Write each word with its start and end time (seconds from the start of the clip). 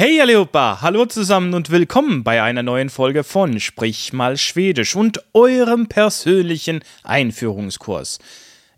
Hey 0.00 0.18
allihopa, 0.18 0.78
hallo 0.80 1.04
zusammen 1.04 1.52
und 1.52 1.68
willkommen 1.68 2.24
bei 2.24 2.42
einer 2.42 2.62
neuen 2.62 2.88
Folge 2.88 3.22
von 3.22 3.60
Sprich 3.60 4.14
mal 4.14 4.38
Schwedisch 4.38 4.96
und 4.96 5.22
eurem 5.34 5.88
persönlichen 5.88 6.80
Einführungskurs. 7.02 8.18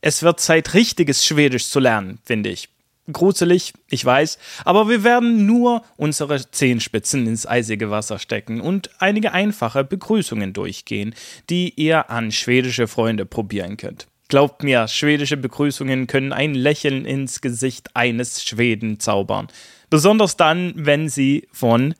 Es 0.00 0.24
wird 0.24 0.40
Zeit, 0.40 0.74
richtiges 0.74 1.24
Schwedisch 1.24 1.68
zu 1.68 1.78
lernen, 1.78 2.18
finde 2.24 2.50
ich. 2.50 2.70
Gruselig, 3.12 3.72
ich 3.88 4.04
weiß, 4.04 4.36
aber 4.64 4.88
wir 4.88 5.04
werden 5.04 5.46
nur 5.46 5.84
unsere 5.96 6.50
Zehenspitzen 6.50 7.24
ins 7.28 7.46
eisige 7.46 7.88
Wasser 7.88 8.18
stecken 8.18 8.60
und 8.60 8.90
einige 8.98 9.32
einfache 9.32 9.84
Begrüßungen 9.84 10.52
durchgehen, 10.52 11.14
die 11.48 11.72
ihr 11.76 12.10
an 12.10 12.32
schwedische 12.32 12.88
Freunde 12.88 13.26
probieren 13.26 13.76
könnt. 13.76 14.08
Glaubt 14.32 14.62
mir, 14.62 14.88
schwedische 14.88 15.36
Begrüßungen 15.36 16.06
können 16.06 16.32
ein 16.32 16.54
Lächeln 16.54 17.04
ins 17.04 17.42
Gesicht 17.42 17.94
eines 17.94 18.42
Schweden 18.42 18.98
zaubern. 18.98 19.48
Besonders 19.90 20.38
dann, 20.38 20.72
wenn 20.74 21.10
sie 21.10 21.46
von 21.52 21.94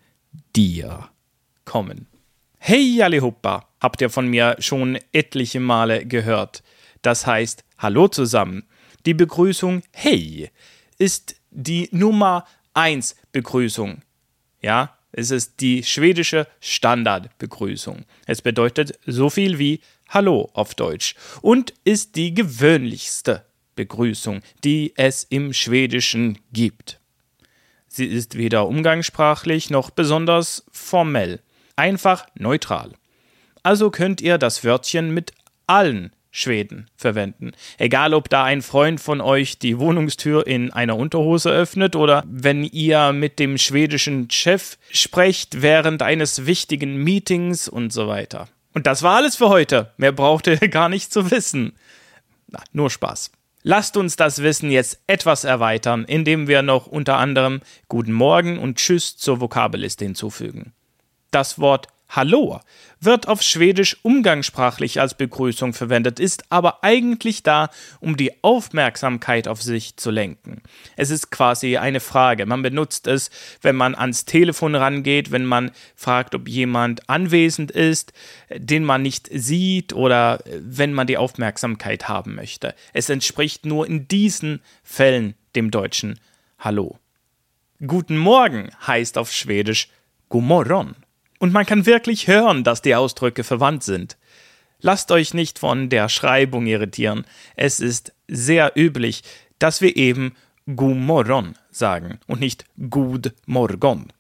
dir 0.56 1.10
kommen. 1.66 2.07
Hey 2.57 3.02
allihopa, 3.02 3.68
habt 3.82 4.00
ihr 4.00 4.08
von 4.08 4.29
mir 4.29 4.57
schon 4.60 4.98
etliche 5.12 5.60
Male 5.60 6.07
gehört. 6.07 6.62
Das 7.02 7.26
heißt 7.26 7.64
Hallo 7.76 8.08
zusammen. 8.08 8.64
Die 9.04 9.12
Begrüßung 9.12 9.82
Hey 9.93 10.49
ist 10.96 11.36
die 11.50 11.90
Nummer 11.93 12.46
1 12.72 13.14
Begrüßung. 13.32 14.00
Ja, 14.62 14.96
es 15.12 15.30
ist 15.30 15.61
die 15.61 15.82
schwedische 15.82 16.46
Standardbegrüßung. 16.61 18.04
Es 18.26 18.43
bedeutet 18.43 18.98
so 19.07 19.30
viel 19.30 19.58
wie 19.58 19.80
Hallo 20.08 20.50
auf 20.54 20.75
Deutsch 20.75 21.14
und 21.43 21.75
ist 21.85 22.16
die 22.16 22.35
gewöhnlichste 22.35 23.44
Begrüßung, 23.76 24.40
die 24.64 24.93
es 24.96 25.25
im 25.25 25.52
Schwedischen 25.52 26.38
gibt. 26.52 26.98
Sie 27.88 28.07
ist 28.07 28.36
weder 28.38 28.66
umgangssprachlich 28.66 29.68
noch 29.68 29.90
besonders 29.90 30.64
formell, 30.72 31.40
einfach 31.76 32.27
neutral. 32.34 32.92
Also 33.62 33.90
könnt 33.90 34.20
ihr 34.20 34.38
das 34.38 34.64
Wörtchen 34.64 35.12
mit 35.12 35.33
allen 35.66 36.12
Schweden 36.34 36.88
verwenden. 36.97 37.52
Egal, 37.77 38.14
ob 38.14 38.30
da 38.30 38.42
ein 38.42 38.62
Freund 38.62 39.00
von 39.00 39.20
euch 39.20 39.58
die 39.58 39.78
Wohnungstür 39.78 40.47
in 40.47 40.72
einer 40.72 40.97
Unterhose 40.97 41.50
öffnet 41.50 41.94
oder 41.94 42.24
wenn 42.27 42.64
ihr 42.64 43.12
mit 43.12 43.39
dem 43.39 43.58
schwedischen 43.58 44.30
Chef 44.30 44.78
sprecht 44.91 45.61
während 45.61 46.00
eines 46.00 46.47
wichtigen 46.47 46.97
Meetings 46.97 47.69
und 47.69 47.92
so 47.92 48.08
weiter. 48.08 48.48
Und 48.72 48.86
das 48.86 49.02
war 49.02 49.16
alles 49.16 49.36
für 49.36 49.50
heute. 49.50 49.92
Mehr 49.98 50.12
braucht 50.12 50.47
ihr 50.47 50.56
gar 50.70 50.89
nicht 50.89 51.12
zu 51.12 51.30
wissen. 51.30 51.74
Na, 52.48 52.61
nur 52.72 52.89
Spaß. 52.89 53.30
Lasst 53.62 53.98
uns 53.98 54.17
das 54.17 54.42
Wissen 54.42 54.70
jetzt 54.70 55.00
etwas 55.06 55.44
erweitern, 55.44 56.05
indem 56.06 56.48
wir 56.48 56.62
noch 56.62 56.86
unter 56.86 57.19
anderem 57.19 57.61
Guten 57.89 58.12
Morgen 58.12 58.58
und 58.58 58.78
Tschüss 58.78 59.19
zur 59.19 59.41
Vokabelliste 59.41 60.05
hinzufügen. 60.06 60.72
Das 61.30 61.58
Wort 61.58 61.89
Hallo 62.14 62.60
wird 63.00 63.27
auf 63.27 63.41
Schwedisch 63.41 63.96
umgangssprachlich 64.02 65.00
als 65.00 65.14
Begrüßung 65.14 65.72
verwendet, 65.72 66.20
ist 66.20 66.44
aber 66.50 66.84
eigentlich 66.84 67.42
da, 67.42 67.70
um 68.00 68.18
die 68.18 68.44
Aufmerksamkeit 68.44 69.48
auf 69.48 69.62
sich 69.62 69.96
zu 69.96 70.10
lenken. 70.10 70.60
Es 70.94 71.08
ist 71.08 71.30
quasi 71.30 71.78
eine 71.78 72.00
Frage. 72.00 72.44
Man 72.44 72.60
benutzt 72.60 73.06
es, 73.06 73.30
wenn 73.62 73.77
man 73.77 73.94
ans 73.94 74.27
Telefon 74.27 74.74
rangeht, 74.74 75.30
wenn 75.30 75.46
man 75.46 75.70
fragt, 75.96 76.34
ob 76.34 76.48
jemand 76.48 77.08
anwesend 77.08 77.70
ist, 77.70 78.12
den 78.55 78.84
man 78.84 79.00
nicht 79.00 79.30
sieht 79.33 79.94
oder 79.94 80.40
wenn 80.60 80.92
man 80.92 81.06
die 81.06 81.16
Aufmerksamkeit 81.16 82.10
haben 82.10 82.34
möchte. 82.34 82.74
Es 82.92 83.08
entspricht 83.08 83.64
nur 83.64 83.86
in 83.86 84.06
diesen 84.06 84.60
Fällen 84.84 85.34
dem 85.56 85.70
deutschen 85.70 86.20
Hallo. 86.58 86.98
Guten 87.84 88.18
Morgen 88.18 88.70
heißt 88.86 89.16
auf 89.16 89.33
Schwedisch 89.33 89.88
Gomorron. 90.28 90.94
Und 91.42 91.52
man 91.52 91.66
kann 91.66 91.86
wirklich 91.86 92.28
hören, 92.28 92.62
dass 92.62 92.82
die 92.82 92.94
Ausdrücke 92.94 93.42
verwandt 93.42 93.82
sind. 93.82 94.16
Lasst 94.78 95.10
euch 95.10 95.34
nicht 95.34 95.58
von 95.58 95.88
der 95.88 96.08
Schreibung 96.08 96.66
irritieren. 96.66 97.24
Es 97.56 97.80
ist 97.80 98.12
sehr 98.28 98.74
üblich, 98.77 99.24
dass 99.58 99.80
wir 99.80 99.96
eben 99.96 100.36
Gumorron 100.77 101.56
sagen 101.72 102.20
und 102.28 102.39
nicht 102.39 102.64
Gud 102.89 103.33
Morgon. 103.46 104.12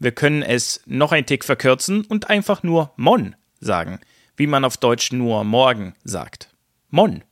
Wir 0.00 0.10
können 0.10 0.42
es 0.42 0.82
noch 0.84 1.12
ein 1.12 1.26
Tick 1.26 1.44
verkürzen 1.44 2.04
und 2.04 2.28
einfach 2.28 2.64
nur 2.64 2.92
Mon 2.96 3.36
sagen, 3.60 4.00
wie 4.36 4.48
man 4.48 4.64
auf 4.64 4.78
Deutsch 4.78 5.12
nur 5.12 5.44
morgen 5.44 5.94
sagt. 6.02 6.50
Mon. 6.90 7.22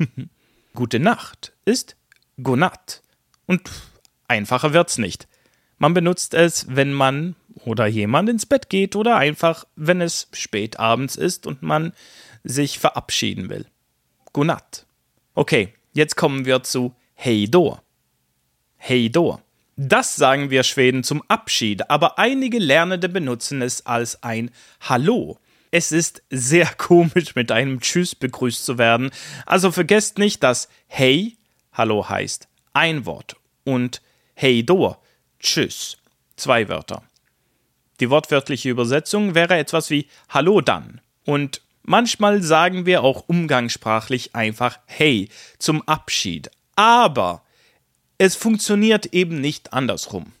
Gute 0.74 0.98
Nacht 0.98 1.52
ist 1.64 1.94
Gonat. 2.42 3.00
Und 3.46 3.70
einfacher 4.26 4.72
wird's 4.72 4.98
nicht. 4.98 5.28
Man 5.78 5.94
benutzt 5.94 6.34
es, 6.34 6.66
wenn 6.68 6.92
man 6.92 7.36
oder 7.64 7.86
jemand 7.86 8.28
ins 8.28 8.46
Bett 8.46 8.68
geht 8.68 8.96
oder 8.96 9.16
einfach, 9.16 9.66
wenn 9.76 10.00
es 10.00 10.28
spät 10.32 10.78
abends 10.78 11.16
ist 11.16 11.46
und 11.46 11.62
man 11.62 11.92
sich 12.44 12.78
verabschieden 12.78 13.48
will. 13.48 13.66
Gunnatt. 14.32 14.86
Okay, 15.34 15.74
jetzt 15.92 16.16
kommen 16.16 16.44
wir 16.44 16.62
zu 16.62 16.94
Hey 17.14 17.48
do. 17.48 17.78
Hey 18.76 19.10
do. 19.10 19.40
Das 19.76 20.16
sagen 20.16 20.50
wir 20.50 20.64
Schweden 20.64 21.02
zum 21.02 21.22
Abschied, 21.28 21.88
aber 21.88 22.18
einige 22.18 22.58
Lernende 22.58 23.08
benutzen 23.08 23.62
es 23.62 23.86
als 23.86 24.22
ein 24.22 24.50
Hallo. 24.80 25.38
Es 25.70 25.92
ist 25.92 26.22
sehr 26.30 26.66
komisch, 26.76 27.34
mit 27.34 27.50
einem 27.50 27.80
Tschüss 27.80 28.14
begrüßt 28.14 28.64
zu 28.64 28.78
werden, 28.78 29.10
also 29.46 29.72
vergesst 29.72 30.18
nicht, 30.18 30.42
dass 30.42 30.68
Hey 30.86 31.36
Hallo 31.72 32.08
heißt 32.08 32.48
ein 32.74 33.06
Wort 33.06 33.36
und 33.64 34.02
Hey 34.34 34.64
do 34.64 34.96
Tschüss 35.40 35.96
zwei 36.36 36.68
Wörter. 36.68 37.02
Die 38.02 38.10
wortwörtliche 38.10 38.68
Übersetzung 38.68 39.36
wäre 39.36 39.56
etwas 39.56 39.88
wie 39.88 40.08
Hallo 40.28 40.60
dann. 40.60 41.00
Und 41.24 41.62
manchmal 41.84 42.42
sagen 42.42 42.84
wir 42.84 43.04
auch 43.04 43.28
umgangssprachlich 43.28 44.34
einfach 44.34 44.80
Hey 44.86 45.28
zum 45.60 45.82
Abschied. 45.82 46.50
Aber 46.74 47.44
es 48.18 48.34
funktioniert 48.34 49.06
eben 49.14 49.40
nicht 49.40 49.72
andersrum. 49.72 50.32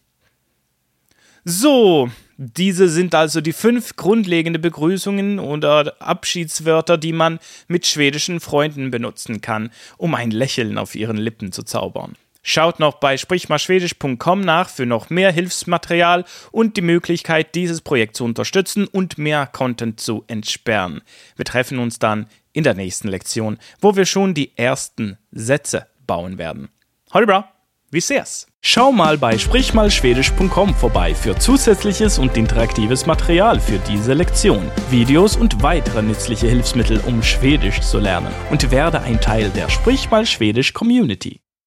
So, 1.44 2.10
diese 2.36 2.88
sind 2.88 3.14
also 3.14 3.40
die 3.40 3.52
fünf 3.52 3.94
grundlegende 3.94 4.58
Begrüßungen 4.58 5.38
oder 5.38 6.02
Abschiedswörter, 6.02 6.98
die 6.98 7.12
man 7.12 7.38
mit 7.68 7.86
schwedischen 7.86 8.40
Freunden 8.40 8.90
benutzen 8.90 9.40
kann, 9.40 9.70
um 9.98 10.16
ein 10.16 10.32
Lächeln 10.32 10.78
auf 10.78 10.96
ihren 10.96 11.16
Lippen 11.16 11.52
zu 11.52 11.62
zaubern. 11.62 12.16
Schaut 12.42 12.80
noch 12.80 12.94
bei 12.94 13.16
sprichmalschwedisch.com 13.16 14.40
nach 14.40 14.68
für 14.68 14.84
noch 14.84 15.10
mehr 15.10 15.30
Hilfsmaterial 15.30 16.24
und 16.50 16.76
die 16.76 16.82
Möglichkeit, 16.82 17.54
dieses 17.54 17.80
Projekt 17.80 18.16
zu 18.16 18.24
unterstützen 18.24 18.88
und 18.88 19.16
mehr 19.16 19.46
Content 19.46 20.00
zu 20.00 20.24
entsperren. 20.26 21.02
Wir 21.36 21.44
treffen 21.44 21.78
uns 21.78 22.00
dann 22.00 22.26
in 22.52 22.64
der 22.64 22.74
nächsten 22.74 23.08
Lektion, 23.08 23.58
wo 23.80 23.94
wir 23.94 24.06
schon 24.06 24.34
die 24.34 24.56
ersten 24.58 25.18
Sätze 25.30 25.86
bauen 26.06 26.36
werden. 26.36 26.68
Hallo 27.12 27.26
bra, 27.26 27.48
wie 27.90 28.00
seh's? 28.00 28.46
Schau 28.60 28.90
mal 28.90 29.18
bei 29.18 29.38
sprichmalschwedisch.com 29.38 30.74
vorbei 30.74 31.14
für 31.14 31.36
zusätzliches 31.36 32.18
und 32.18 32.36
interaktives 32.36 33.06
Material 33.06 33.60
für 33.60 33.78
diese 33.80 34.14
Lektion, 34.14 34.70
Videos 34.90 35.36
und 35.36 35.62
weitere 35.62 36.02
nützliche 36.02 36.48
Hilfsmittel, 36.48 37.00
um 37.06 37.22
Schwedisch 37.22 37.80
zu 37.80 37.98
lernen 37.98 38.32
und 38.50 38.70
werde 38.70 39.00
ein 39.00 39.20
Teil 39.20 39.50
der 39.50 39.68
Sprichmal 39.68 40.26
Schwedisch 40.26 40.72
Community. 40.72 41.40